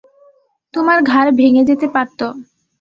[0.73, 2.19] তোমার ঘাড় ভেঙে যেতে পারত।